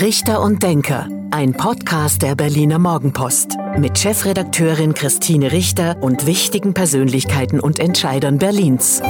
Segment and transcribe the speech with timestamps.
[0.00, 7.60] Richter und Denker, ein Podcast der Berliner Morgenpost mit Chefredakteurin Christine Richter und wichtigen Persönlichkeiten
[7.60, 9.00] und Entscheidern Berlins.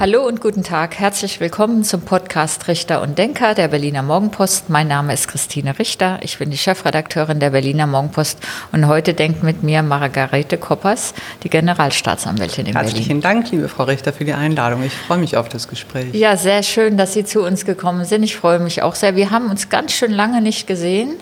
[0.00, 0.98] Hallo und guten Tag.
[0.98, 4.70] Herzlich willkommen zum Podcast Richter und Denker der Berliner Morgenpost.
[4.70, 6.20] Mein Name ist Christine Richter.
[6.22, 8.38] Ich bin die Chefredakteurin der Berliner Morgenpost
[8.72, 11.12] und heute denkt mit mir Margarete Koppers,
[11.42, 12.96] die Generalstaatsanwältin in Herzlichen Berlin.
[12.96, 14.82] Herzlichen Dank, liebe Frau Richter, für die Einladung.
[14.84, 16.14] Ich freue mich auf das Gespräch.
[16.14, 18.22] Ja, sehr schön, dass Sie zu uns gekommen sind.
[18.22, 19.16] Ich freue mich auch sehr.
[19.16, 21.12] Wir haben uns ganz schön lange nicht gesehen.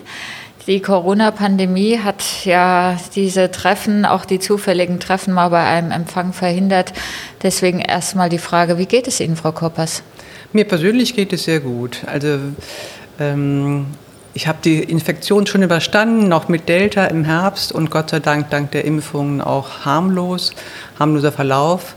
[0.67, 6.93] Die Corona-Pandemie hat ja diese Treffen, auch die zufälligen Treffen mal bei einem Empfang verhindert.
[7.41, 10.03] Deswegen erstmal die Frage, wie geht es Ihnen, Frau Koppers?
[10.51, 12.01] Mir persönlich geht es sehr gut.
[12.05, 12.39] Also
[13.19, 13.85] ähm,
[14.33, 18.49] ich habe die Infektion schon überstanden, noch mit Delta im Herbst und Gott sei Dank
[18.49, 20.53] dank der Impfungen auch harmlos,
[20.99, 21.95] harmloser Verlauf.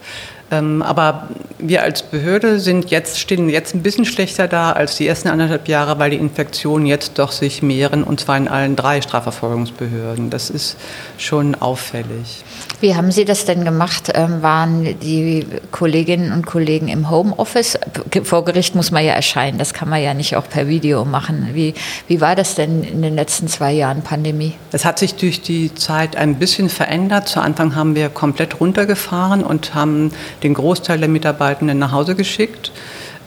[0.53, 5.07] Ähm, aber wir als Behörde sind jetzt, stehen jetzt ein bisschen schlechter da als die
[5.07, 9.01] ersten anderthalb Jahre, weil die Infektionen jetzt doch sich mehren und zwar in allen drei
[9.01, 10.29] Strafverfolgungsbehörden.
[10.29, 10.77] Das ist
[11.17, 12.45] schon auffällig.
[12.81, 14.11] Wie haben Sie das denn gemacht?
[14.15, 17.79] Ähm, waren die Kolleginnen und Kollegen im Homeoffice?
[18.25, 21.51] Vor Gericht muss man ja erscheinen, das kann man ja nicht auch per Video machen.
[21.53, 21.75] Wie,
[22.09, 24.55] wie war das denn in den letzten zwei Jahren Pandemie?
[24.73, 27.29] Es hat sich durch die Zeit ein bisschen verändert.
[27.29, 30.11] Zu Anfang haben wir komplett runtergefahren und haben
[30.43, 32.73] den Großteil der Mitarbeitenden nach Hause geschickt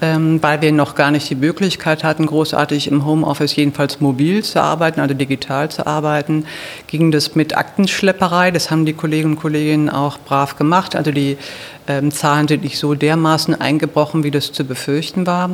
[0.01, 4.61] ähm, weil wir noch gar nicht die Möglichkeit hatten, großartig im Homeoffice jedenfalls mobil zu
[4.61, 6.45] arbeiten, also digital zu arbeiten,
[6.87, 8.51] ging das mit Aktenschlepperei.
[8.51, 10.95] Das haben die Kolleginnen und Kollegen auch brav gemacht.
[10.95, 11.37] Also die
[11.87, 15.49] ähm, Zahlen sind nicht so dermaßen eingebrochen, wie das zu befürchten war.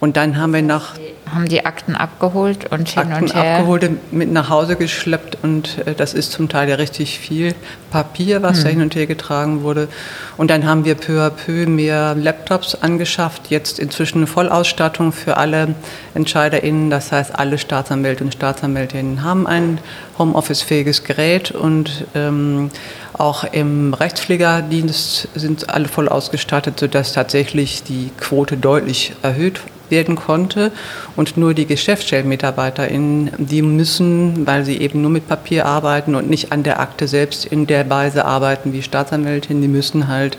[0.00, 0.94] Und dann haben wir nach
[1.34, 5.78] haben die Akten abgeholt und hin Akten und her abgeholt, mit nach Hause geschleppt und
[5.86, 7.54] äh, das ist zum Teil ja richtig viel
[7.90, 8.64] Papier, was hm.
[8.64, 9.88] da hin und her getragen wurde.
[10.36, 15.36] Und dann haben wir peu à peu mehr Laptops angeschafft, jetzt inzwischen eine Vollausstattung für
[15.36, 15.74] alle
[16.14, 16.90] EntscheiderInnen.
[16.90, 19.78] Das heißt, alle Staatsanwälte und Staatsanwältinnen haben ein
[20.18, 22.70] Homeoffice-fähiges Gerät und ähm,
[23.12, 29.60] auch im Rechtspflegerdienst sind alle voll ausgestattet, sodass tatsächlich die Quote deutlich erhöht
[29.92, 30.72] werden konnte.
[31.14, 36.50] Und nur die GeschäftsstellenmitarbeiterInnen, die müssen, weil sie eben nur mit Papier arbeiten und nicht
[36.50, 40.36] an der Akte selbst in der Weise arbeiten wie Staatsanwältin, die müssen halt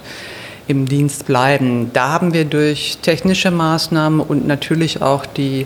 [0.67, 1.91] im Dienst bleiben.
[1.93, 5.65] Da haben wir durch technische Maßnahmen und natürlich auch die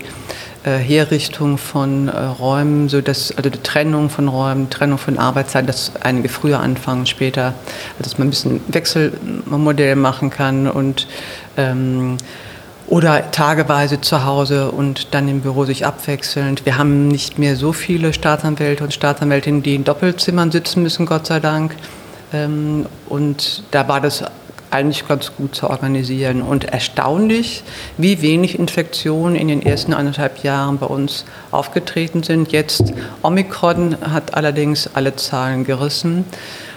[0.64, 5.68] äh, Herrichtung von äh, Räumen, so dass, also die Trennung von Räumen, Trennung von Arbeitszeit,
[5.68, 7.54] dass einige früher anfangen, später,
[7.96, 11.06] also dass man ein bisschen Wechselmodell machen kann und
[11.56, 12.16] ähm,
[12.88, 16.64] oder tageweise zu Hause und dann im Büro sich abwechselnd.
[16.64, 21.26] Wir haben nicht mehr so viele Staatsanwälte und Staatsanwältinnen, die in Doppelzimmern sitzen müssen, Gott
[21.26, 21.76] sei Dank.
[22.32, 24.24] Ähm, und da war das
[24.70, 26.42] eigentlich ganz gut zu organisieren.
[26.42, 27.62] Und erstaunlich,
[27.96, 32.52] wie wenig Infektionen in den ersten anderthalb Jahren bei uns aufgetreten sind.
[32.52, 36.24] Jetzt Omikron hat allerdings alle Zahlen gerissen.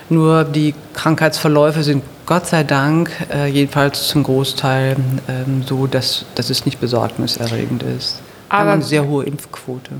[0.10, 4.96] Nur die Krankheitsverläufe sind Gott sei Dank äh, jedenfalls zum Großteil
[5.28, 8.22] ähm, so, dass, dass es nicht besorgniserregend ist.
[8.48, 9.92] Aber Wir haben eine sehr hohe Impfquote.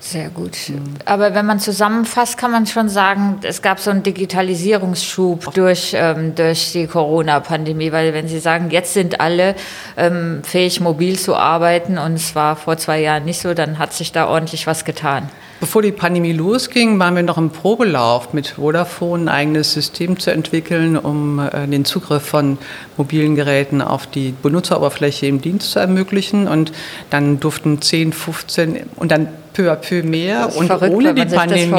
[0.00, 0.56] Sehr gut.
[1.04, 6.34] Aber wenn man zusammenfasst, kann man schon sagen, es gab so einen Digitalisierungsschub durch, ähm,
[6.34, 9.54] durch die Corona-Pandemie, weil wenn Sie sagen, jetzt sind alle
[9.96, 13.92] ähm, fähig, mobil zu arbeiten und es war vor zwei Jahren nicht so, dann hat
[13.92, 15.28] sich da ordentlich was getan.
[15.60, 20.30] Bevor die Pandemie losging, waren wir noch im Probelauf mit Vodafone ein eigenes System zu
[20.30, 22.56] entwickeln, um äh, den Zugriff von
[22.96, 26.48] mobilen Geräten auf die Benutzeroberfläche im Dienst zu ermöglichen.
[26.48, 26.72] Und
[27.10, 30.56] dann durften 10, 15 und dann peu à peu mehr.
[30.56, 31.70] Und verrückt, ohne die Pandemie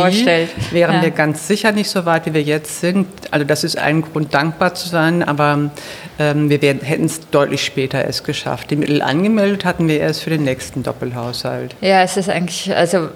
[0.71, 1.01] wären ja.
[1.01, 3.07] wir ganz sicher nicht so weit, wie wir jetzt sind.
[3.31, 5.71] Also das ist ein Grund, dankbar zu sein, aber
[6.19, 8.69] ähm, wir hätten es deutlich später erst geschafft.
[8.69, 11.75] Die Mittel angemeldet hatten wir erst für den nächsten Doppelhaushalt.
[11.81, 13.09] Ja, es ist eigentlich, also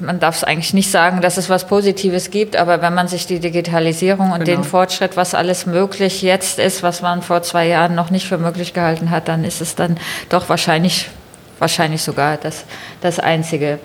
[0.00, 3.26] man darf es eigentlich nicht sagen, dass es was Positives gibt, aber wenn man sich
[3.26, 4.58] die Digitalisierung und genau.
[4.60, 8.38] den Fortschritt, was alles möglich jetzt ist, was man vor zwei Jahren noch nicht für
[8.38, 9.98] möglich gehalten hat, dann ist es dann
[10.28, 11.08] doch wahrscheinlich,
[11.58, 12.64] wahrscheinlich sogar das,
[13.00, 13.78] das Einzige.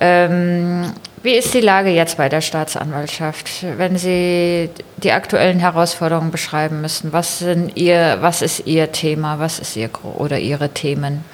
[0.00, 0.92] Ähm,
[1.22, 3.64] wie ist die Lage jetzt bei der Staatsanwaltschaft?
[3.76, 9.58] Wenn Sie die aktuellen Herausforderungen beschreiben müssen, was, sind Ihr, was ist Ihr Thema, was
[9.58, 11.24] ist Ihr oder Ihre Themen?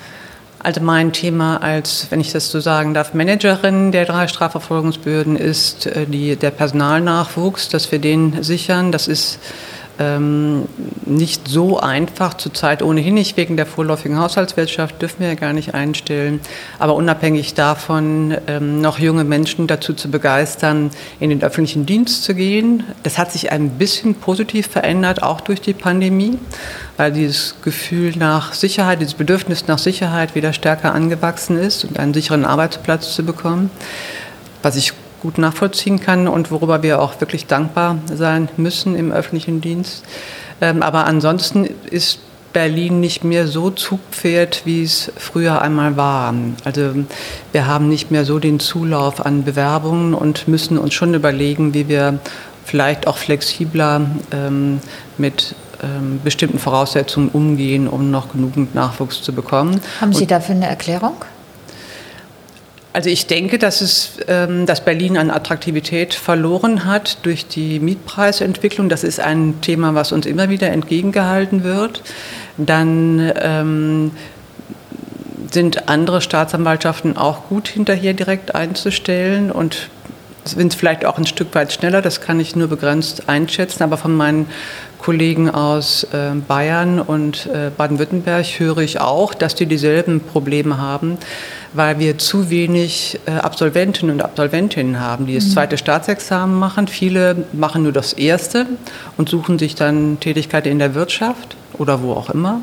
[0.64, 5.84] Also mein Thema als, wenn ich das so sagen darf, Managerin der drei Strafverfolgungsbehörden ist
[5.84, 8.90] äh, die, der Personalnachwuchs, dass wir den sichern.
[8.90, 9.38] Das ist
[9.99, 10.67] ähm,
[11.05, 15.75] nicht so einfach, zurzeit ohnehin nicht wegen der vorläufigen Haushaltswirtschaft, dürfen wir ja gar nicht
[15.75, 16.41] einstellen,
[16.79, 22.35] aber unabhängig davon ähm, noch junge Menschen dazu zu begeistern, in den öffentlichen Dienst zu
[22.35, 22.85] gehen.
[23.02, 26.38] Das hat sich ein bisschen positiv verändert, auch durch die Pandemie,
[26.96, 32.14] weil dieses Gefühl nach Sicherheit, dieses Bedürfnis nach Sicherheit wieder stärker angewachsen ist und einen
[32.14, 33.70] sicheren Arbeitsplatz zu bekommen,
[34.62, 34.93] was ich
[35.25, 40.05] gut nachvollziehen kann und worüber wir auch wirklich dankbar sein müssen im öffentlichen Dienst.
[40.61, 42.19] Ähm, aber ansonsten ist
[42.53, 46.35] Berlin nicht mehr so Zugpferd, wie es früher einmal war.
[46.65, 46.94] Also
[47.53, 51.88] wir haben nicht mehr so den Zulauf an Bewerbungen und müssen uns schon überlegen, wie
[51.88, 52.19] wir
[52.67, 54.81] vielleicht auch flexibler ähm,
[55.17, 59.81] mit ähm, bestimmten Voraussetzungen umgehen, um noch genügend Nachwuchs zu bekommen.
[60.03, 61.17] Haben Sie und dafür eine Erklärung?
[62.94, 68.88] Also ich denke, dass, es, ähm, dass Berlin an Attraktivität verloren hat durch die Mietpreisentwicklung.
[68.88, 72.02] Das ist ein Thema, was uns immer wieder entgegengehalten wird.
[72.56, 74.12] Dann ähm,
[75.50, 79.91] sind andere Staatsanwaltschaften auch gut hinterher direkt einzustellen und
[80.44, 84.14] sind vielleicht auch ein Stück weit schneller, das kann ich nur begrenzt einschätzen, aber von
[84.17, 84.46] meinen
[85.05, 91.19] Kollegen aus äh, Bayern und äh, Baden-Württemberg höre ich auch, dass die dieselben Probleme haben,
[91.75, 95.50] weil wir zu wenig äh, Absolventinnen und Absolventinnen haben, die das mhm.
[95.50, 96.88] zweite Staatsexamen machen.
[96.88, 98.64] Viele machen nur das erste
[99.19, 102.62] und suchen sich dann Tätigkeit in der Wirtschaft oder wo auch immer.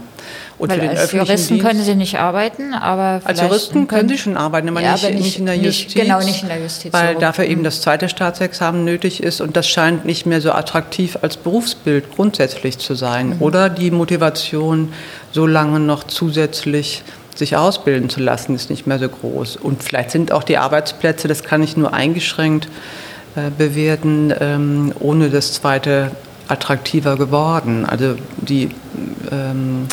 [0.62, 4.38] Und Weil als Juristen Dienst, können Sie nicht arbeiten, aber als Juristen können Sie schon
[4.38, 5.94] arbeiten, aber, ja, nicht, aber nicht, nicht, in der Justiz.
[5.96, 6.94] genau, nicht in der Justiz.
[6.94, 7.20] Weil so.
[7.20, 11.38] dafür eben das zweite Staatsexamen nötig ist und das scheint nicht mehr so attraktiv als
[11.38, 13.30] Berufsbild grundsätzlich zu sein.
[13.30, 13.42] Mhm.
[13.42, 14.94] Oder die Motivation,
[15.32, 17.02] so lange noch zusätzlich
[17.34, 19.56] sich ausbilden zu lassen, ist nicht mehr so groß.
[19.56, 22.68] Und vielleicht sind auch die Arbeitsplätze, das kann ich nur eingeschränkt
[23.36, 26.12] äh, bewerten, ähm, ohne das zweite
[26.50, 27.84] attraktiver geworden.
[27.84, 28.70] Also die
[29.32, 29.88] ähm,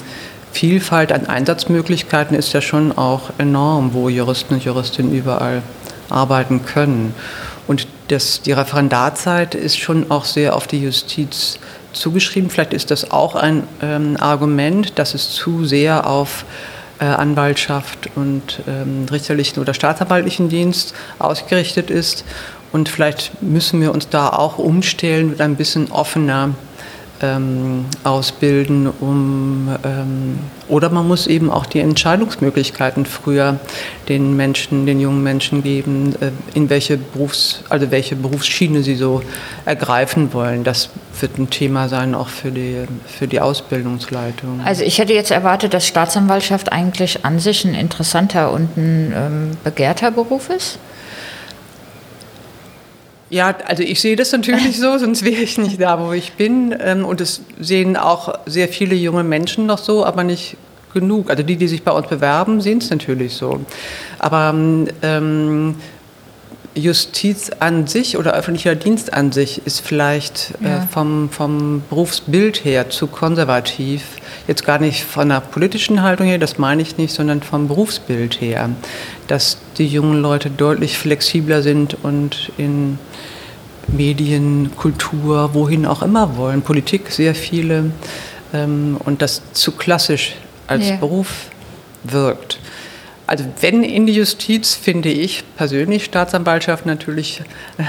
[0.58, 5.62] Vielfalt an Einsatzmöglichkeiten ist ja schon auch enorm, wo Juristen und Juristinnen überall
[6.10, 7.14] arbeiten können.
[7.68, 11.60] Und das, die Referendarzeit ist schon auch sehr auf die Justiz
[11.92, 12.50] zugeschrieben.
[12.50, 16.44] Vielleicht ist das auch ein ähm, Argument, dass es zu sehr auf
[16.98, 22.24] äh, Anwaltschaft und ähm, richterlichen oder staatsanwaltlichen Dienst ausgerichtet ist.
[22.72, 26.50] Und vielleicht müssen wir uns da auch umstellen mit ein bisschen offener
[27.22, 30.38] ähm, ausbilden, um ähm,
[30.68, 33.58] oder man muss eben auch die Entscheidungsmöglichkeiten früher
[34.08, 39.22] den Menschen, den jungen Menschen geben, äh, in welche Berufs, also welche Berufsschiene sie so
[39.64, 40.64] ergreifen wollen.
[40.64, 44.60] Das wird ein Thema sein auch für die für die Ausbildungsleitung.
[44.64, 49.50] Also ich hätte jetzt erwartet, dass Staatsanwaltschaft eigentlich an sich ein interessanter und ein ähm,
[49.64, 50.78] begehrter Beruf ist.
[53.30, 56.74] Ja, also ich sehe das natürlich so, sonst wäre ich nicht da, wo ich bin.
[56.80, 60.56] Ähm, und es sehen auch sehr viele junge Menschen noch so, aber nicht
[60.94, 61.30] genug.
[61.30, 63.60] Also die, die sich bei uns bewerben, sehen es natürlich so.
[64.18, 64.54] Aber
[65.02, 65.74] ähm,
[66.74, 70.76] Justiz an sich oder öffentlicher Dienst an sich ist vielleicht äh, ja.
[70.78, 74.02] äh, vom, vom Berufsbild her zu konservativ.
[74.48, 78.40] Jetzt gar nicht von der politischen Haltung her, das meine ich nicht, sondern vom Berufsbild
[78.40, 78.70] her.
[79.28, 82.98] Dass die jungen Leute deutlich flexibler sind und in
[83.88, 87.90] Medien, Kultur, wohin auch immer wollen, Politik sehr viele
[88.52, 90.34] ähm, und das zu klassisch
[90.66, 90.96] als ja.
[90.96, 91.50] Beruf
[92.04, 92.58] wirkt.
[93.28, 97.42] Also wenn in die Justiz, finde ich persönlich Staatsanwaltschaft natürlich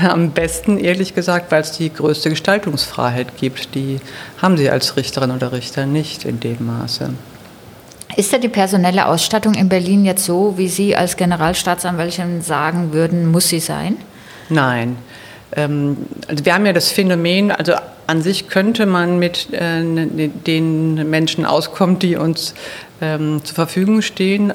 [0.03, 3.73] am besten, ehrlich gesagt, weil es die größte Gestaltungsfreiheit gibt.
[3.73, 4.01] Die
[4.41, 7.13] haben sie als Richterin oder Richter nicht in dem Maße.
[8.17, 13.31] Ist da die personelle Ausstattung in Berlin jetzt so, wie Sie als Generalstaatsanwältin sagen würden,
[13.31, 13.95] muss sie sein?
[14.49, 14.97] Nein.
[15.55, 15.95] Ähm,
[16.27, 17.75] also wir haben ja das Phänomen, also
[18.07, 19.83] an sich könnte man mit äh,
[20.45, 22.55] den Menschen auskommen, die uns
[22.99, 24.53] ähm, zur Verfügung stehen.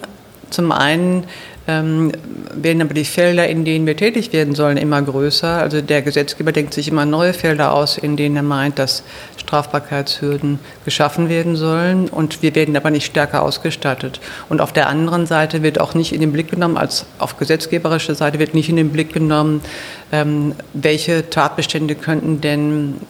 [0.54, 1.24] Zum einen
[1.66, 2.12] ähm,
[2.54, 5.48] werden aber die Felder, in denen wir tätig werden sollen, immer größer.
[5.48, 9.02] Also der Gesetzgeber denkt sich immer neue Felder aus, in denen er meint, dass
[9.36, 12.08] Strafbarkeitshürden geschaffen werden sollen.
[12.08, 14.20] Und wir werden aber nicht stärker ausgestattet.
[14.48, 18.14] Und auf der anderen Seite wird auch nicht in den Blick genommen, als auf gesetzgeberischer
[18.14, 19.60] Seite wird nicht in den Blick genommen,
[20.12, 23.00] ähm, welche Tatbestände könnten denn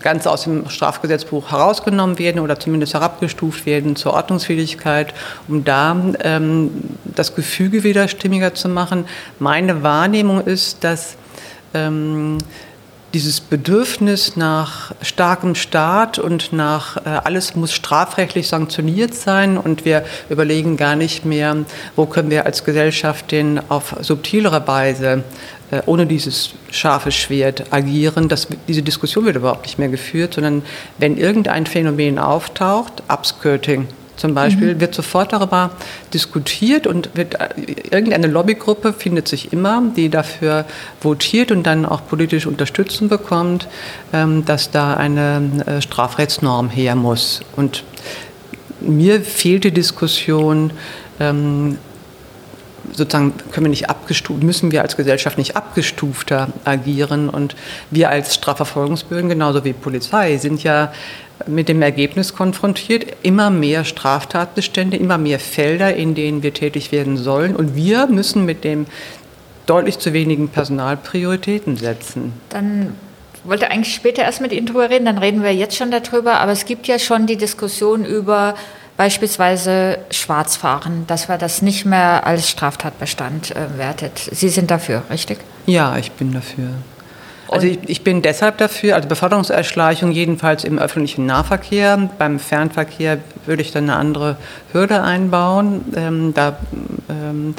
[0.00, 5.14] ganz aus dem Strafgesetzbuch herausgenommen werden oder zumindest herabgestuft werden zur Ordnungsfähigkeit,
[5.48, 6.70] um da ähm,
[7.04, 9.06] das Gefüge wieder stimmiger zu machen.
[9.38, 11.16] Meine Wahrnehmung ist, dass
[11.74, 12.38] ähm,
[13.14, 20.04] dieses Bedürfnis nach starkem Staat und nach äh, alles muss strafrechtlich sanktioniert sein und wir
[20.28, 21.56] überlegen gar nicht mehr,
[21.94, 25.22] wo können wir als Gesellschaft denn auf subtilere Weise
[25.86, 28.28] ohne dieses scharfe Schwert agieren.
[28.28, 30.62] Das, diese Diskussion wird überhaupt nicht mehr geführt, sondern
[30.98, 34.80] wenn irgendein Phänomen auftaucht, Upskirting zum Beispiel, mhm.
[34.80, 35.70] wird sofort darüber
[36.12, 37.48] diskutiert und wird, äh,
[37.90, 40.64] irgendeine Lobbygruppe findet sich immer, die dafür
[41.00, 43.66] votiert und dann auch politisch Unterstützung bekommt,
[44.12, 47.40] ähm, dass da eine äh, Strafrechtsnorm her muss.
[47.56, 47.82] Und
[48.80, 50.72] mir fehlt die Diskussion,
[51.18, 51.78] ähm,
[52.92, 57.28] sozusagen können wir nicht abgestuft, müssen wir als Gesellschaft nicht abgestufter agieren.
[57.28, 57.56] Und
[57.90, 60.92] wir als Strafverfolgungsbehörden, genauso wie Polizei, sind ja
[61.46, 67.16] mit dem Ergebnis konfrontiert, immer mehr Straftatbestände, immer mehr Felder, in denen wir tätig werden
[67.16, 67.56] sollen.
[67.56, 68.86] Und wir müssen mit dem
[69.66, 72.32] deutlich zu wenigen Personal Prioritäten setzen.
[72.50, 72.94] Dann
[73.44, 76.40] wollte eigentlich später erst mit Ihnen drüber reden, dann reden wir jetzt schon darüber.
[76.40, 78.54] Aber es gibt ja schon die Diskussion über
[78.96, 84.18] beispielsweise Schwarzfahren, dass man das nicht mehr als Straftatbestand äh, wertet.
[84.32, 85.38] Sie sind dafür, richtig?
[85.66, 86.68] Ja, ich bin dafür.
[87.48, 92.10] Also ich, ich, bin deshalb dafür, also Beförderungserschleichung jedenfalls im öffentlichen Nahverkehr.
[92.18, 94.36] Beim Fernverkehr würde ich dann eine andere
[94.72, 95.84] Hürde einbauen.
[95.94, 96.56] Ähm, da
[97.08, 97.54] ähm,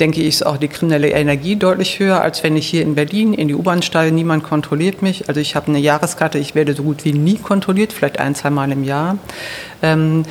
[0.00, 3.34] denke ich, ist auch die kriminelle Energie deutlich höher, als wenn ich hier in Berlin
[3.34, 4.14] in die U-Bahn steige.
[4.14, 5.28] Niemand kontrolliert mich.
[5.28, 8.50] Also ich habe eine Jahreskarte, ich werde so gut wie nie kontrolliert, vielleicht ein, zwei
[8.50, 9.18] Mal im Jahr.
[9.82, 10.24] Ähm,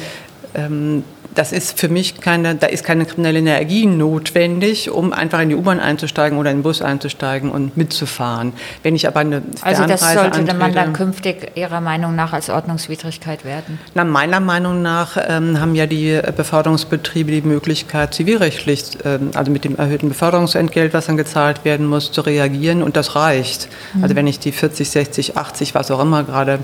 [1.35, 5.55] das ist für mich keine, da ist keine kriminelle Energie notwendig, um einfach in die
[5.55, 8.53] U-Bahn einzusteigen oder in den Bus einzusteigen und mitzufahren.
[8.83, 12.49] Wenn ich aber eine Also das sollte antrete, man dann künftig Ihrer Meinung nach als
[12.49, 13.79] Ordnungswidrigkeit werden?
[13.93, 19.63] Na, meiner Meinung nach ähm, haben ja die Beförderungsbetriebe die Möglichkeit, zivilrechtlich, ähm, also mit
[19.63, 23.69] dem erhöhten Beförderungsentgelt, was dann gezahlt werden muss, zu reagieren und das reicht.
[23.93, 24.03] Mhm.
[24.03, 26.59] Also wenn ich die 40, 60, 80, was auch immer gerade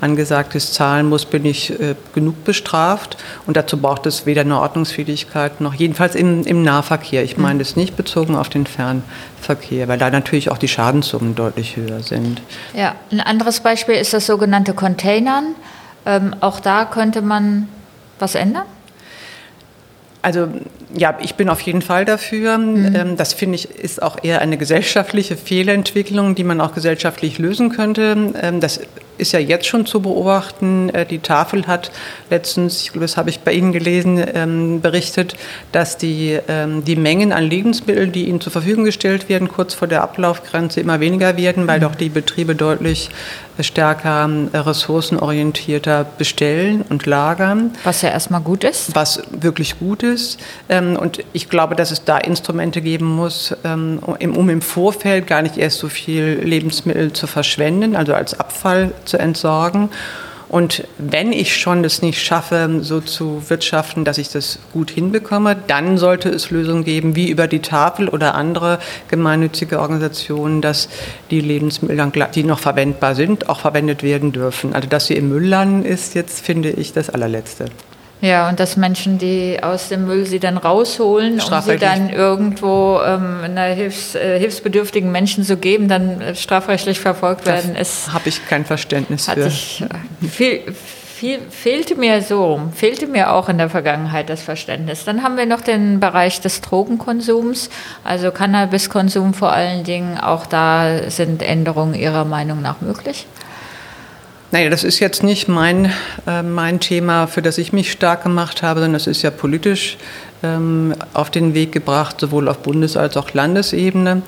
[0.00, 5.60] angesagtes zahlen muss, bin ich äh, genug bestraft und dazu braucht es weder eine Ordnungswidrigkeit
[5.60, 7.22] noch, jedenfalls im, im Nahverkehr.
[7.24, 11.76] Ich meine das nicht bezogen auf den Fernverkehr, weil da natürlich auch die Schadenssummen deutlich
[11.76, 12.42] höher sind.
[12.74, 15.54] Ja, ein anderes Beispiel ist das sogenannte Containern.
[16.04, 17.68] Ähm, auch da könnte man
[18.18, 18.64] was ändern?
[20.22, 20.48] Also
[20.92, 22.58] ja, ich bin auf jeden Fall dafür.
[22.58, 22.96] Mhm.
[22.96, 27.70] Ähm, das finde ich ist auch eher eine gesellschaftliche Fehlentwicklung, die man auch gesellschaftlich lösen
[27.70, 28.34] könnte.
[28.40, 28.80] Ähm, das
[29.18, 30.90] ist ja jetzt schon zu beobachten.
[30.90, 31.90] Äh, die Tafel hat
[32.30, 35.36] letztens, ich glaube, das habe ich bei Ihnen gelesen, ähm, berichtet,
[35.72, 36.38] dass die,
[36.86, 41.00] die Mengen an Lebensmitteln, die ihnen zur Verfügung gestellt werden, kurz vor der Ablaufgrenze immer
[41.00, 43.10] weniger werden, weil doch die Betriebe deutlich
[43.62, 47.72] stärker äh, ressourcenorientierter bestellen und lagern.
[47.84, 48.94] Was ja erstmal gut ist.
[48.94, 50.38] Was wirklich gut ist.
[50.68, 55.42] Ähm, und ich glaube, dass es da Instrumente geben muss, ähm, um im Vorfeld gar
[55.42, 59.90] nicht erst so viel Lebensmittel zu verschwenden, also als Abfall zu entsorgen.
[60.48, 65.56] Und wenn ich schon das nicht schaffe, so zu wirtschaften, dass ich das gut hinbekomme,
[65.66, 70.88] dann sollte es Lösungen geben, wie über die Tafel oder andere gemeinnützige Organisationen, dass
[71.30, 74.72] die Lebensmittel, die noch verwendbar sind, auch verwendet werden dürfen.
[74.72, 77.66] Also dass sie im Müll landen, ist jetzt, finde ich, das allerletzte.
[78.20, 83.00] Ja, und dass Menschen, die aus dem Müll sie dann rausholen, um sie dann irgendwo
[83.04, 88.12] ähm, einer Hilfs-, äh, hilfsbedürftigen Menschen zu geben, dann äh, strafrechtlich verfolgt werden, ist.
[88.12, 89.46] Habe ich kein Verständnis für.
[89.46, 90.62] Ich, äh, viel,
[91.16, 95.04] viel, fehlte mir so, fehlte mir auch in der Vergangenheit das Verständnis.
[95.04, 97.68] Dann haben wir noch den Bereich des Drogenkonsums,
[98.02, 100.18] also Cannabiskonsum vor allen Dingen.
[100.18, 103.26] Auch da sind Änderungen Ihrer Meinung nach möglich?
[104.52, 105.92] Naja, das ist jetzt nicht mein,
[106.26, 109.96] äh, mein Thema, für das ich mich stark gemacht habe, sondern das ist ja politisch
[110.44, 114.22] ähm, auf den Weg gebracht, sowohl auf Bundes- als auch Landesebene.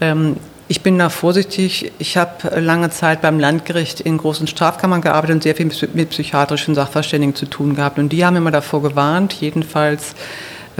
[0.00, 0.36] Ähm,
[0.66, 1.92] ich bin da vorsichtig.
[1.98, 6.74] Ich habe lange Zeit beim Landgericht in großen Strafkammern gearbeitet und sehr viel mit psychiatrischen
[6.74, 7.98] Sachverständigen zu tun gehabt.
[7.98, 10.14] Und die haben immer davor gewarnt, jedenfalls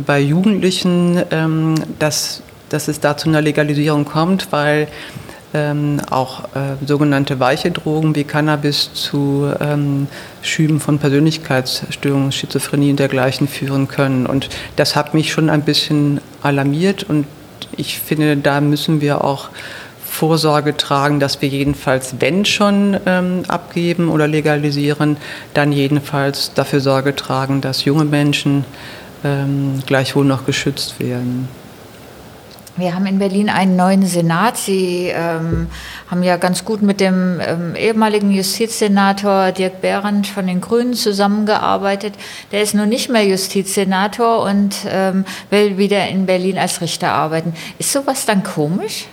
[0.04, 4.88] bei Jugendlichen, ähm, dass, dass es da zu einer Legalisierung kommt, weil
[5.52, 10.07] ähm, auch äh, sogenannte weiche Drogen wie Cannabis zu ähm,
[10.42, 14.26] Schüben von Persönlichkeitsstörungen, Schizophrenie und dergleichen führen können.
[14.26, 17.26] Und das hat mich schon ein bisschen alarmiert und
[17.76, 19.49] ich finde, da müssen wir auch
[20.04, 25.16] Vorsorge tragen, dass wir jedenfalls, wenn schon ähm, abgeben oder legalisieren,
[25.54, 28.64] dann jedenfalls dafür Sorge tragen, dass junge Menschen
[29.25, 31.49] ähm, gleichwohl noch geschützt werden.
[32.76, 34.56] Wir haben in Berlin einen neuen Senat.
[34.56, 35.68] Sie ähm,
[36.10, 42.14] haben ja ganz gut mit dem ähm, ehemaligen Justizsenator Dirk Behrendt von den Grünen zusammengearbeitet.
[42.52, 47.54] Der ist nun nicht mehr Justizsenator und ähm, will wieder in Berlin als Richter arbeiten.
[47.78, 49.06] Ist sowas dann komisch?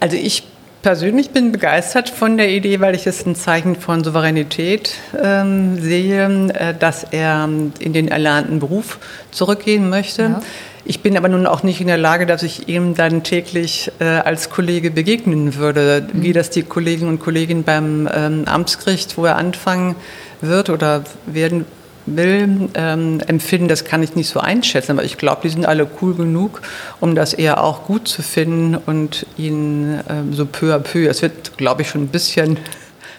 [0.00, 0.44] Also ich
[0.82, 6.48] persönlich bin begeistert von der Idee, weil ich es ein Zeichen von Souveränität ähm, sehe,
[6.54, 7.48] äh, dass er
[7.78, 8.98] in den erlernten Beruf
[9.30, 10.22] zurückgehen möchte.
[10.22, 10.42] Ja.
[10.84, 14.04] Ich bin aber nun auch nicht in der Lage, dass ich ihm dann täglich äh,
[14.04, 16.22] als Kollege begegnen würde, mhm.
[16.22, 19.94] wie das die Kolleginnen und Kollegen beim ähm, Amtsgericht, wo er anfangen
[20.40, 21.66] wird oder werden
[22.06, 24.92] will, ähm, empfinden, das kann ich nicht so einschätzen.
[24.92, 26.62] Aber ich glaube, die sind alle cool genug,
[26.98, 31.20] um das eher auch gut zu finden und ihn ähm, so peu à peu, es
[31.22, 32.58] wird, glaube ich, schon ein bisschen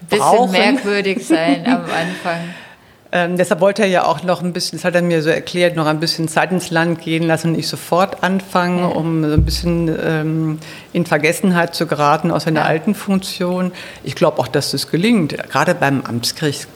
[0.10, 2.53] Bisschen merkwürdig sein am Anfang.
[3.13, 5.75] Ähm, deshalb wollte er ja auch noch ein bisschen, das hat er mir so erklärt,
[5.75, 9.44] noch ein bisschen Zeit ins Land gehen lassen und nicht sofort anfangen, um so ein
[9.44, 10.60] bisschen ähm,
[10.94, 12.65] in Vergessenheit zu geraten aus seiner ja.
[12.68, 13.74] alten Funktion.
[14.03, 15.36] Ich glaube auch, dass das gelingt.
[15.50, 16.68] Gerade beim Amtsgericht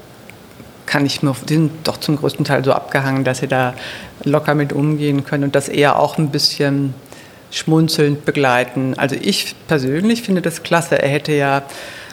[0.85, 3.73] kann ich mir, die sind doch zum größten Teil so abgehangen, dass sie da
[4.23, 6.93] locker mit umgehen können und das eher auch ein bisschen
[7.49, 8.93] schmunzelnd begleiten.
[8.97, 11.01] Also ich persönlich finde das klasse.
[11.01, 11.63] Er hätte ja,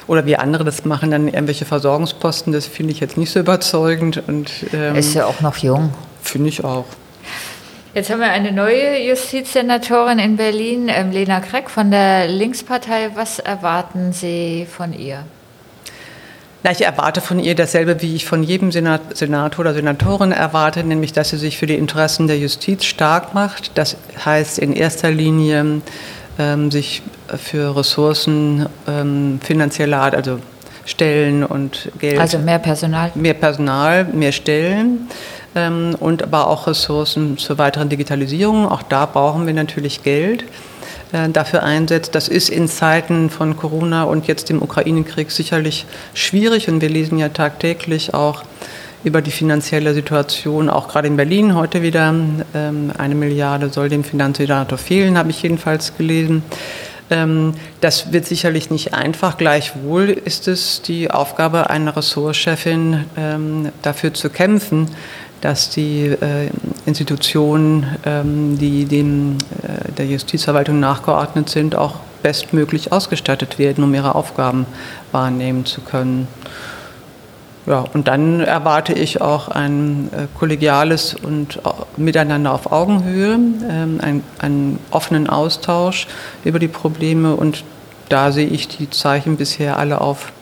[0.06, 4.22] oder wie andere das machen, dann irgendwelche Versorgungsposten, das finde ich jetzt nicht so überzeugend.
[4.26, 5.92] Und, ähm, ist ja auch noch jung.
[6.22, 6.86] Finde ich auch.
[7.94, 13.10] Jetzt haben wir eine neue Justizsenatorin in Berlin, ähm, Lena Kreck von der Linkspartei.
[13.14, 15.24] Was erwarten Sie von ihr?
[16.62, 20.84] Na, ich erwarte von ihr dasselbe, wie ich von jedem Senat, Senator oder Senatorin erwarte,
[20.84, 23.72] nämlich, dass sie sich für die Interessen der Justiz stark macht.
[23.76, 25.82] Das heißt in erster Linie
[26.38, 27.02] ähm, sich
[27.36, 30.38] für Ressourcen ähm, finanzieller Art, also
[30.84, 32.18] Stellen und Geld.
[32.18, 33.12] Also mehr Personal.
[33.14, 35.08] Mehr Personal, mehr Stellen
[35.54, 38.68] ähm, und aber auch Ressourcen zur weiteren Digitalisierung.
[38.68, 40.44] Auch da brauchen wir natürlich Geld.
[41.12, 42.14] Äh, dafür einsetzt.
[42.14, 45.84] Das ist in Zeiten von Corona und jetzt dem Ukraine-Krieg sicherlich
[46.14, 48.42] schwierig und wir lesen ja tagtäglich auch
[49.04, 52.14] über die finanzielle Situation, auch gerade in Berlin heute wieder.
[52.54, 56.42] Ähm, eine Milliarde soll dem Finanzsenator fehlen, habe ich jedenfalls gelesen.
[57.12, 59.36] Ähm, das wird sicherlich nicht einfach.
[59.36, 64.88] Gleichwohl ist es die Aufgabe einer Ressortchefin, ähm, dafür zu kämpfen,
[65.42, 66.48] dass die äh,
[66.86, 74.14] Institutionen, ähm, die dem, äh, der Justizverwaltung nachgeordnet sind, auch bestmöglich ausgestattet werden, um ihre
[74.14, 74.66] Aufgaben
[75.10, 76.28] wahrnehmen zu können.
[77.64, 81.60] Ja, und dann erwarte ich auch ein äh, kollegiales und äh,
[81.96, 86.08] Miteinander auf Augenhöhe, ähm, ein, einen offenen Austausch
[86.44, 87.62] über die Probleme und
[88.08, 90.32] da sehe ich die Zeichen bisher alle auf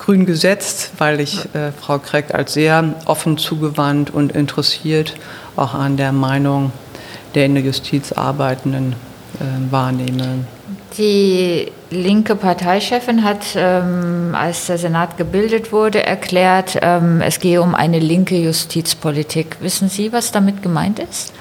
[0.00, 5.14] grün gesetzt, weil ich äh, Frau Kreck als sehr offen zugewandt und interessiert
[5.54, 6.72] auch an der Meinung
[7.34, 8.94] der in der Justiz Arbeitenden
[9.38, 10.46] äh, wahrnehme.
[10.96, 17.74] Die linke Parteichefin hat, ähm, als der Senat gebildet wurde, erklärt, ähm, es gehe um
[17.74, 19.56] eine linke Justizpolitik.
[19.60, 21.32] Wissen Sie, was damit gemeint ist?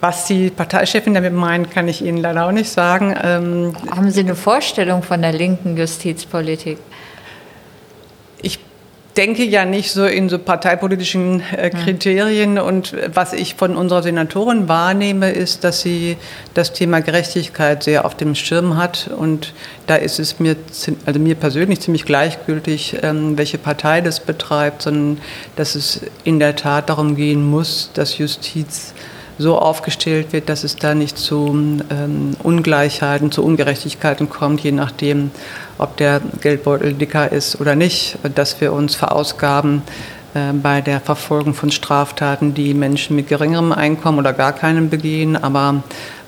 [0.00, 3.14] Was die Parteichefin damit meint, kann ich Ihnen leider auch nicht sagen.
[3.22, 6.78] Ähm, Haben Sie eine Vorstellung von der linken Justizpolitik?
[9.16, 12.58] Denke ja nicht so in so parteipolitischen äh, Kriterien.
[12.58, 16.16] Und was ich von unserer Senatorin wahrnehme, ist, dass sie
[16.54, 19.10] das Thema Gerechtigkeit sehr auf dem Schirm hat.
[19.16, 19.52] Und
[19.86, 20.56] da ist es mir,
[21.06, 25.18] also mir persönlich ziemlich gleichgültig, ähm, welche Partei das betreibt, sondern
[25.56, 28.94] dass es in der Tat darum gehen muss, dass Justiz
[29.40, 31.48] so aufgestellt wird, dass es da nicht zu
[31.90, 35.30] ähm, Ungleichheiten, zu Ungerechtigkeiten kommt, je nachdem,
[35.80, 39.82] ob der Geldbeutel dicker ist oder nicht, dass wir uns verausgaben
[40.34, 45.36] äh, bei der Verfolgung von Straftaten, die Menschen mit geringerem Einkommen oder gar keinem begehen,
[45.36, 45.82] aber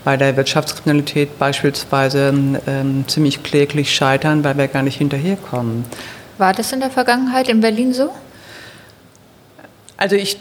[0.04, 2.34] bei der Wirtschaftskriminalität beispielsweise
[2.66, 5.84] ähm, ziemlich kläglich scheitern, weil wir gar nicht hinterherkommen.
[6.38, 8.10] War das in der Vergangenheit in Berlin so?
[10.02, 10.36] Also ich,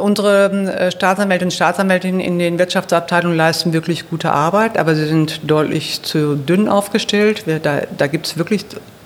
[0.00, 5.42] unsere äh, Staatsanwältinnen und Staatsanwältinnen in den Wirtschaftsabteilungen leisten wirklich gute Arbeit, aber sie sind
[5.44, 7.46] deutlich zu dünn aufgestellt.
[7.46, 8.64] Wir, da da gibt es wirklich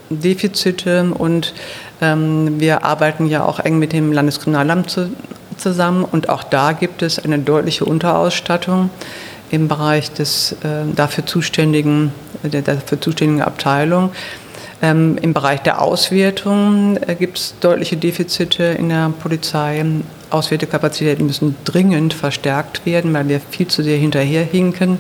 [0.09, 1.53] Defizite und
[2.01, 5.11] ähm, wir arbeiten ja auch eng mit dem Landeskriminalamt zu,
[5.59, 8.91] zusammen und auch da gibt es eine deutliche Unterausstattung
[9.51, 12.13] im Bereich des äh, dafür zuständigen,
[12.45, 14.13] der dafür zuständigen Abteilung.
[14.83, 19.85] Ähm, Im Bereich der Auswertung äh, gibt es deutliche Defizite in der Polizei.
[20.31, 24.99] Auswertekapazitäten müssen dringend verstärkt werden, weil wir viel zu sehr hinterherhinken.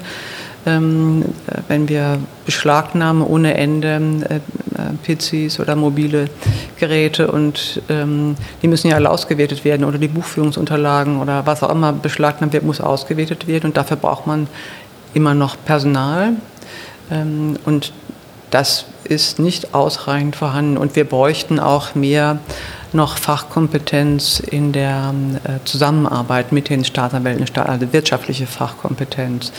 [0.64, 6.26] Ähm, äh, wenn wir Beschlagnahmen ohne Ende, äh, äh PCs oder mobile
[6.78, 11.70] Geräte und ähm, die müssen ja alle ausgewertet werden oder die Buchführungsunterlagen oder was auch
[11.70, 14.46] immer beschlagnahmt wird, muss ausgewertet werden und dafür braucht man
[15.12, 16.34] immer noch Personal.
[17.10, 17.92] Ähm, und
[18.52, 22.38] das ist nicht ausreichend vorhanden und wir bräuchten auch mehr
[22.94, 29.50] noch Fachkompetenz in der äh, Zusammenarbeit mit den Staatsanwälten, also wirtschaftliche Fachkompetenz.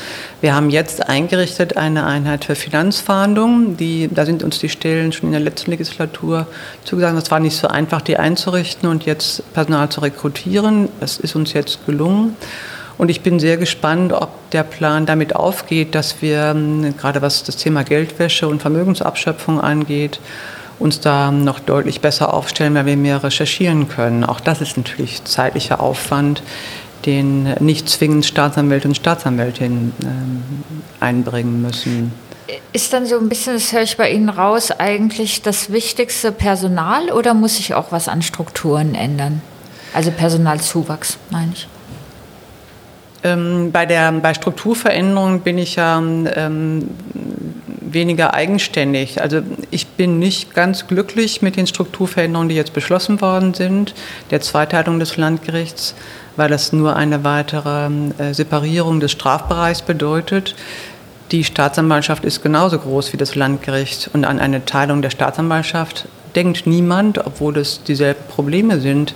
[0.42, 3.76] Wir haben jetzt eingerichtet eine Einheit für Finanzverhandlungen.
[3.78, 6.46] Die, da sind uns die Stellen schon in der letzten Legislatur
[6.84, 7.18] zugesagt.
[7.18, 10.90] Es war nicht so einfach, die einzurichten und jetzt Personal zu rekrutieren.
[11.00, 12.36] Das ist uns jetzt gelungen.
[12.98, 17.44] Und ich bin sehr gespannt, ob der Plan damit aufgeht, dass wir ähm, gerade was
[17.44, 20.20] das Thema Geldwäsche und Vermögensabschöpfung angeht,
[20.80, 24.24] uns da noch deutlich besser aufstellen, weil wir mehr recherchieren können.
[24.24, 26.44] Auch das ist natürlich zeitlicher Aufwand,
[27.06, 30.44] den nicht zwingend Staatsanwälte und Staatsanwältinnen ähm,
[31.00, 32.12] einbringen müssen.
[32.72, 37.12] Ist dann so ein bisschen, das höre ich bei Ihnen raus, eigentlich das wichtigste Personal
[37.12, 39.42] oder muss sich auch was an Strukturen ändern?
[39.94, 41.68] Also Personalzuwachs, meine ich.
[43.24, 46.90] Ähm, bei, der, bei Strukturveränderungen bin ich ja ähm,
[47.94, 49.22] weniger eigenständig.
[49.22, 53.94] Also ich bin nicht ganz glücklich mit den Strukturveränderungen, die jetzt beschlossen worden sind,
[54.32, 55.96] der Zweiteilung des Landgerichts,
[56.36, 60.56] weil das nur eine weitere äh, Separierung des Strafbereichs bedeutet.
[61.32, 66.68] Die Staatsanwaltschaft ist genauso groß wie das Landgericht und an eine Teilung der Staatsanwaltschaft denkt
[66.68, 69.14] niemand, obwohl es dieselben Probleme sind,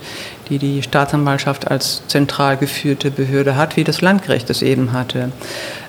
[0.50, 5.32] die die Staatsanwaltschaft als zentral geführte Behörde hat, wie das Landgericht es eben hatte.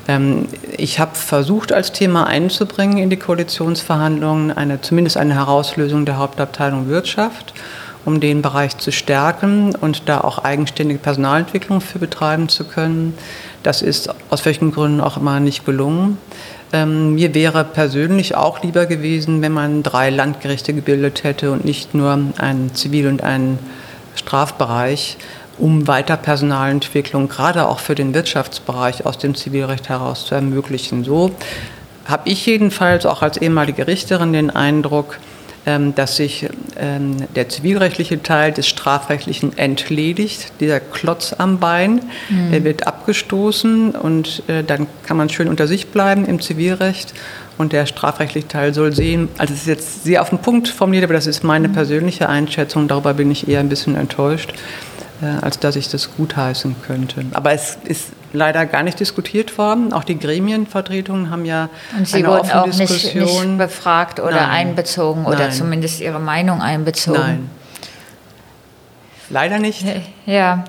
[0.08, 6.18] Ähm, ich habe versucht, als Thema einzubringen in die Koalitionsverhandlungen eine, zumindest eine Herauslösung der
[6.18, 7.54] Hauptabteilung Wirtschaft,
[8.04, 13.14] um den Bereich zu stärken und da auch eigenständige Personalentwicklung für betreiben zu können.
[13.62, 16.16] Das ist aus welchen Gründen auch immer nicht gelungen.
[16.72, 21.94] Ähm, mir wäre persönlich auch lieber gewesen, wenn man drei Landgerichte gebildet hätte und nicht
[21.94, 23.58] nur einen Zivil- und einen
[24.14, 25.16] Strafbereich,
[25.58, 31.04] um weiter Personalentwicklung gerade auch für den Wirtschaftsbereich aus dem Zivilrecht heraus zu ermöglichen.
[31.04, 31.32] So
[32.04, 35.18] habe ich jedenfalls auch als ehemalige Richterin den Eindruck,
[35.94, 42.50] dass sich ähm, der zivilrechtliche Teil des Strafrechtlichen entledigt, dieser Klotz am Bein, mhm.
[42.52, 47.12] der wird abgestoßen und äh, dann kann man schön unter sich bleiben im Zivilrecht
[47.58, 51.04] und der strafrechtliche Teil soll sehen, also es ist jetzt sehr auf den Punkt formuliert,
[51.04, 51.72] aber das ist meine mhm.
[51.72, 54.54] persönliche Einschätzung, darüber bin ich eher ein bisschen enttäuscht,
[55.20, 57.26] äh, als dass ich das gutheißen könnte.
[57.32, 59.92] Aber es ist leider gar nicht diskutiert worden.
[59.92, 64.50] Auch die Gremienvertretungen haben ja Und Sie eine wurden auch nicht, nicht, befragt oder Nein.
[64.50, 65.52] einbezogen oder Nein.
[65.52, 67.20] zumindest Ihre Meinung einbezogen?
[67.20, 67.50] Nein.
[69.30, 69.84] Leider nicht.
[70.26, 70.64] Ja.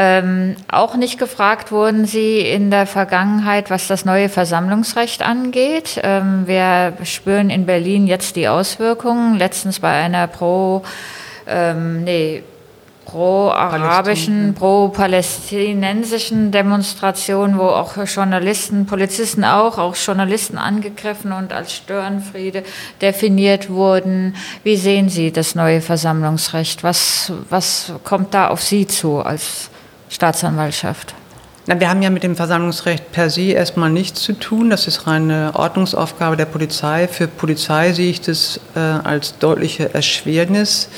[0.00, 6.00] Ähm, auch nicht gefragt wurden Sie in der Vergangenheit, was das neue Versammlungsrecht angeht.
[6.04, 9.36] Ähm, wir spüren in Berlin jetzt die Auswirkungen.
[9.36, 10.84] Letztens bei einer Pro,
[11.48, 12.44] ähm, nee,
[13.08, 22.64] pro-arabischen, pro-palästinensischen Demonstration, wo auch Journalisten, Polizisten auch, auch Journalisten angegriffen und als Störenfriede
[23.00, 24.36] definiert wurden.
[24.62, 26.84] Wie sehen Sie das neue Versammlungsrecht?
[26.84, 29.70] Was, was kommt da auf Sie zu als
[30.10, 31.14] Staatsanwaltschaft?
[31.70, 34.70] Na, wir haben ja mit dem Versammlungsrecht per se erstmal nichts zu tun.
[34.70, 37.06] Das ist reine Ordnungsaufgabe der Polizei.
[37.08, 40.88] Für Polizei sehe ich das äh, als deutliche Erschwernis,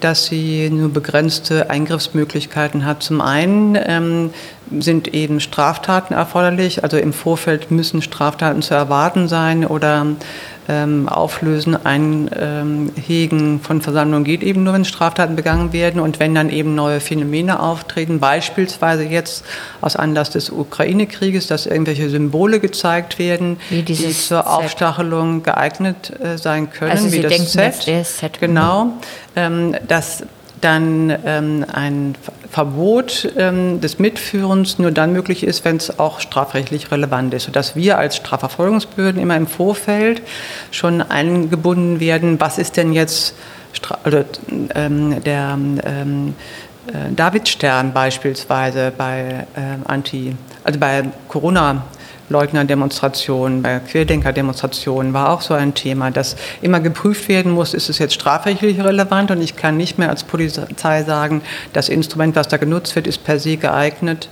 [0.00, 3.02] dass sie nur begrenzte Eingriffsmöglichkeiten hat.
[3.02, 4.30] Zum einen ähm,
[4.78, 10.06] sind eben Straftaten erforderlich, also im Vorfeld müssen Straftaten zu erwarten sein oder
[10.68, 16.50] ähm, Auflösen, Einhegen von Versammlungen geht eben nur, wenn Straftaten begangen werden und wenn dann
[16.50, 19.44] eben neue Phänomene auftreten, beispielsweise jetzt
[19.80, 26.70] aus Anlass des Ukraine-Krieges, dass irgendwelche Symbole gezeigt werden, die zur Aufstachelung geeignet äh, sein
[26.70, 27.88] können, also wie Sie das denken, Set.
[27.88, 28.40] Das Set.
[28.40, 28.92] Genau,
[29.36, 30.24] ähm, dass
[30.60, 32.14] dann ähm, ein
[32.50, 37.76] Verbot ähm, des Mitführens nur dann möglich ist, wenn es auch strafrechtlich relevant ist, sodass
[37.76, 40.22] wir als Strafverfolgungsbehörden immer im Vorfeld
[40.70, 43.34] schon eingebunden werden, was ist denn jetzt
[43.72, 44.24] Stra oder,
[44.74, 46.34] ähm, der ähm,
[46.86, 51.84] äh, Davidstern beispielsweise bei äh, Anti, also bei Corona
[52.28, 57.98] Leugnerdemonstrationen, bei Querdenkerdemonstrationen war auch so ein Thema, dass immer geprüft werden muss, ist es
[57.98, 59.30] jetzt strafrechtlich relevant?
[59.30, 63.24] Und ich kann nicht mehr als Polizei sagen, das Instrument, was da genutzt wird, ist
[63.24, 64.28] per se geeignet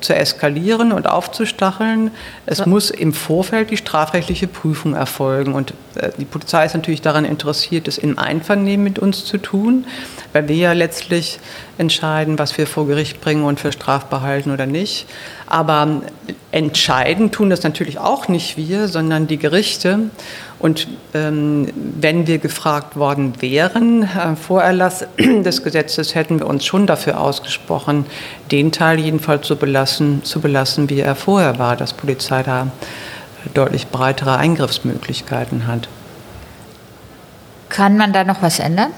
[0.00, 2.10] zu eskalieren und aufzustacheln.
[2.44, 2.66] Es ja.
[2.66, 5.54] muss im Vorfeld die strafrechtliche Prüfung erfolgen.
[5.54, 9.86] Und äh, die Polizei ist natürlich daran interessiert, es im Einvernehmen mit uns zu tun,
[10.32, 11.38] weil wir ja letztlich
[11.78, 15.06] entscheiden, was wir vor Gericht bringen und für strafbar halten oder nicht.
[15.46, 16.02] Aber
[16.50, 20.10] entscheiden tun das natürlich auch nicht wir, sondern die Gerichte.
[20.58, 26.64] Und ähm, wenn wir gefragt worden wären äh, vor Erlass des Gesetzes, hätten wir uns
[26.64, 28.06] schon dafür ausgesprochen,
[28.50, 32.68] den Teil jedenfalls so belassen, zu belassen, wie er vorher war, dass Polizei da
[33.54, 35.88] deutlich breitere Eingriffsmöglichkeiten hat.
[37.68, 38.92] Kann man da noch was ändern?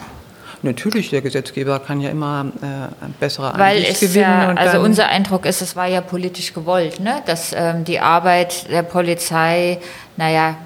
[0.62, 4.24] Natürlich, der Gesetzgeber kann ja immer äh, bessere Weil es gewinnen.
[4.24, 7.22] Ja, also unser Eindruck ist, es war ja politisch gewollt, ne?
[7.26, 9.78] dass ähm, die Arbeit der Polizei,
[10.16, 10.56] naja,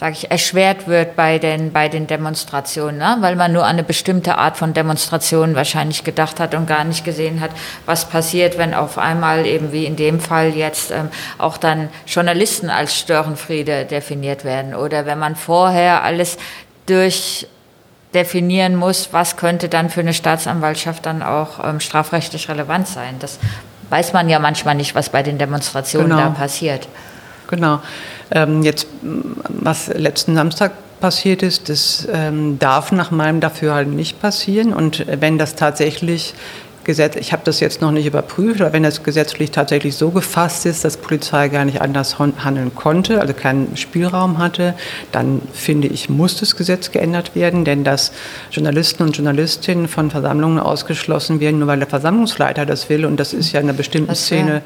[0.00, 3.18] sage ich, erschwert wird bei den, bei den Demonstrationen, ne?
[3.20, 7.04] weil man nur an eine bestimmte Art von Demonstrationen wahrscheinlich gedacht hat und gar nicht
[7.04, 7.50] gesehen hat,
[7.84, 12.70] was passiert, wenn auf einmal eben wie in dem Fall jetzt ähm, auch dann Journalisten
[12.70, 16.38] als Störenfriede definiert werden oder wenn man vorher alles
[16.86, 17.46] durch
[18.14, 23.16] definieren muss, was könnte dann für eine Staatsanwaltschaft dann auch ähm, strafrechtlich relevant sein.
[23.18, 23.38] Das
[23.90, 26.22] weiß man ja manchmal nicht, was bei den Demonstrationen genau.
[26.22, 26.88] da passiert.
[27.48, 27.80] Genau.
[28.30, 28.86] Ähm, jetzt,
[29.48, 34.72] was letzten Samstag passiert ist, das ähm, darf nach meinem Dafürhalten nicht passieren.
[34.72, 36.34] Und wenn das tatsächlich
[36.82, 40.64] Gesetz, ich habe das jetzt noch nicht überprüft, aber wenn das gesetzlich tatsächlich so gefasst
[40.64, 44.74] ist, dass Polizei gar nicht anders handeln konnte, also keinen Spielraum hatte,
[45.12, 48.12] dann finde ich, muss das Gesetz geändert werden, denn dass
[48.50, 53.34] Journalisten und Journalistinnen von Versammlungen ausgeschlossen werden, nur weil der Versammlungsleiter das will, und das
[53.34, 54.62] ist ja in einer bestimmten Szene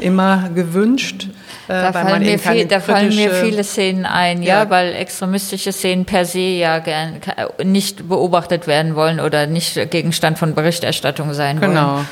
[0.00, 1.28] immer gewünscht.
[1.68, 5.72] Äh, da, fallen mir, viel, da fallen mir, viele Szenen ein, ja, ja, weil extremistische
[5.72, 7.20] Szenen per se ja gern,
[7.62, 11.74] nicht beobachtet werden wollen oder nicht Gegenstand von Berichterstattung sein genau.
[11.74, 11.84] wollen.
[11.84, 12.04] Genau.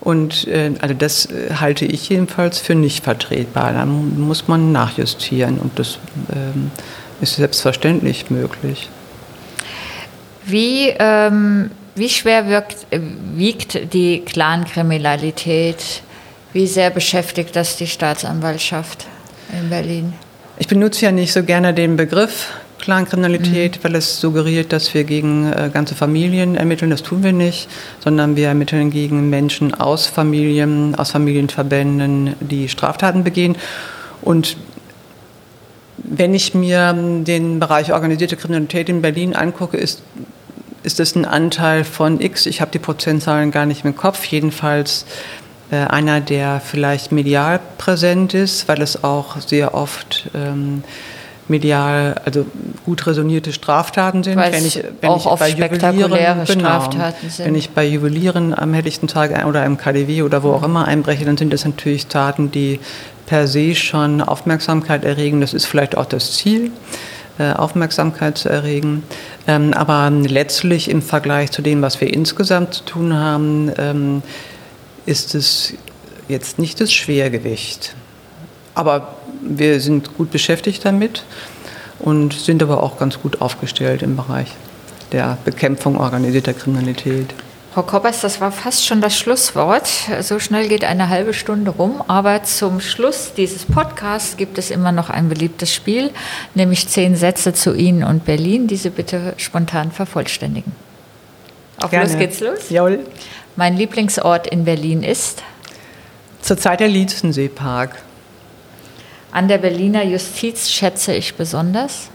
[0.00, 3.72] Und äh, also das äh, halte ich jedenfalls für nicht vertretbar.
[3.72, 5.98] Da muss man nachjustieren und das
[6.34, 6.70] ähm,
[7.20, 8.90] ist selbstverständlich möglich.
[10.44, 16.02] Wie, ähm, wie schwer wirkt, wiegt die Clankriminalität
[16.54, 19.06] wie sehr beschäftigt das die Staatsanwaltschaft
[19.52, 20.14] in Berlin?
[20.56, 23.84] Ich benutze ja nicht so gerne den Begriff Clankriminalität, mhm.
[23.84, 26.90] weil es suggeriert, dass wir gegen äh, ganze Familien ermitteln.
[26.90, 27.68] Das tun wir nicht,
[28.00, 33.56] sondern wir ermitteln gegen Menschen aus Familien, aus Familienverbänden, die Straftaten begehen.
[34.20, 34.56] Und
[35.96, 40.02] wenn ich mir den Bereich organisierte Kriminalität in Berlin angucke, ist,
[40.82, 42.44] ist es ein Anteil von X.
[42.44, 44.24] Ich habe die Prozentzahlen gar nicht im Kopf.
[44.26, 45.06] Jedenfalls
[45.70, 50.84] einer, der vielleicht medial präsent ist, weil es auch sehr oft ähm,
[51.48, 52.46] medial, also
[52.84, 54.36] gut resonierte Straftaten sind.
[54.36, 57.46] Weil wenn ich, wenn auch ich oft bei spektakuläre genau, Straftaten sind.
[57.46, 60.66] Wenn ich bei Juwelieren am helllichten Tag oder im KDW oder wo auch mhm.
[60.66, 62.80] immer einbreche, dann sind das natürlich Taten, die
[63.26, 65.40] per se schon Aufmerksamkeit erregen.
[65.40, 66.70] Das ist vielleicht auch das Ziel,
[67.38, 69.02] äh, Aufmerksamkeit zu erregen.
[69.46, 74.22] Ähm, aber letztlich im Vergleich zu dem, was wir insgesamt zu tun haben, ähm,
[75.06, 75.74] ist es
[76.28, 77.94] jetzt nicht das Schwergewicht.
[78.74, 81.24] Aber wir sind gut beschäftigt damit
[81.98, 84.48] und sind aber auch ganz gut aufgestellt im Bereich
[85.12, 87.32] der Bekämpfung organisierter Kriminalität.
[87.72, 89.88] Frau Koppers, das war fast schon das Schlusswort.
[90.20, 92.04] So schnell geht eine halbe Stunde rum.
[92.06, 96.10] Aber zum Schluss dieses Podcasts gibt es immer noch ein beliebtes Spiel,
[96.54, 98.68] nämlich zehn Sätze zu Ihnen und Berlin.
[98.68, 100.72] Diese bitte spontan vervollständigen.
[101.82, 102.06] Auf Gerne.
[102.06, 102.70] los geht's los.
[102.70, 103.00] Jawohl.
[103.56, 105.44] Mein Lieblingsort in Berlin ist?
[106.40, 108.02] Zurzeit der Lietzenseepark.
[109.30, 112.08] An der Berliner Justiz schätze ich besonders?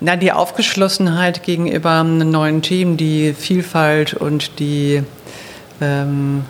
[0.00, 5.02] Na, die Aufgeschlossenheit gegenüber neuen Themen, die Vielfalt und die
[5.80, 6.44] ähm,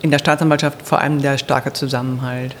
[0.00, 2.54] in der Staatsanwaltschaft vor allem der starke Zusammenhalt.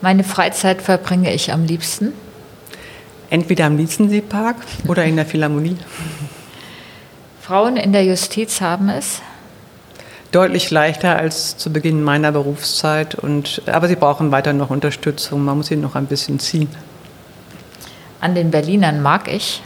[0.00, 2.14] Meine Freizeit verbringe ich am liebsten?
[3.30, 4.56] Entweder am Lietzenseepark
[4.88, 5.76] oder in der Philharmonie.
[7.40, 9.22] Frauen in der Justiz haben es?
[10.32, 15.44] Deutlich leichter als zu Beginn meiner Berufszeit, und, aber sie brauchen weiter noch Unterstützung.
[15.44, 16.68] Man muss sie noch ein bisschen ziehen.
[18.20, 19.62] An den Berlinern mag ich?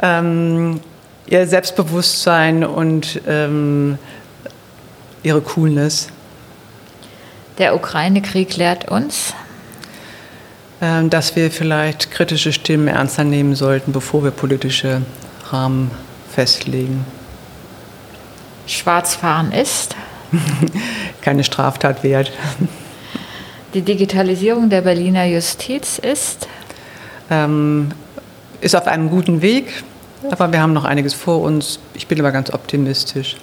[0.00, 0.80] Ähm,
[1.26, 3.98] ihr Selbstbewusstsein und ähm,
[5.22, 6.08] ihre Coolness.
[7.58, 9.34] Der Ukraine-Krieg lehrt uns?
[10.80, 15.02] Ähm, dass wir vielleicht kritische Stimmen ernster nehmen sollten, bevor wir politische
[15.50, 15.90] Rahmen
[16.30, 17.04] festlegen.
[18.68, 19.96] Schwarzfahren ist?
[21.20, 22.30] Keine Straftat wert.
[23.74, 26.46] Die Digitalisierung der Berliner Justiz ist?
[27.28, 27.88] Ähm,
[28.60, 29.82] ist auf einem guten Weg,
[30.30, 31.80] aber wir haben noch einiges vor uns.
[31.94, 33.36] Ich bin aber ganz optimistisch.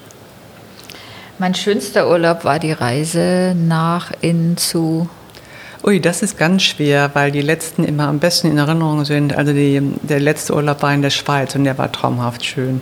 [1.38, 5.10] Mein schönster Urlaub war die Reise nach innen zu
[5.88, 9.36] Ui, das ist ganz schwer, weil die letzten immer am besten in Erinnerung sind.
[9.36, 12.82] Also die, der letzte Urlaub war in der Schweiz und der war traumhaft schön.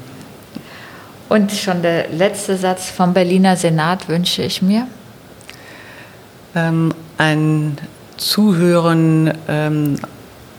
[1.27, 4.87] Und schon der letzte Satz vom Berliner Senat wünsche ich mir?
[6.55, 7.77] Ähm, ein
[8.15, 9.95] Zuhören ähm,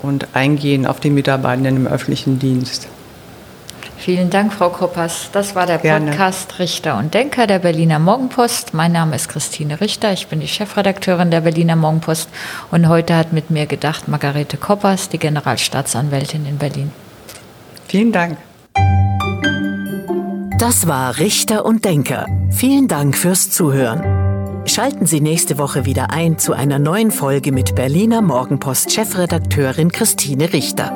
[0.03, 2.89] und Eingehen auf die Mitarbeitenden im öffentlichen Dienst.
[4.05, 5.31] Vielen Dank, Frau Koppers.
[5.33, 6.59] Das war der Podcast Gerne.
[6.59, 8.75] Richter und Denker der Berliner Morgenpost.
[8.75, 10.13] Mein Name ist Christine Richter.
[10.13, 12.29] Ich bin die Chefredakteurin der Berliner Morgenpost.
[12.71, 16.93] Und heute hat mit mir gedacht Margarete Koppers, die Generalstaatsanwältin in Berlin.
[17.89, 18.37] Vielen Dank.
[20.59, 22.27] Das war Richter und Denker.
[22.51, 24.67] Vielen Dank fürs Zuhören.
[24.67, 30.53] Schalten Sie nächste Woche wieder ein zu einer neuen Folge mit Berliner Morgenpost Chefredakteurin Christine
[30.53, 30.93] Richter.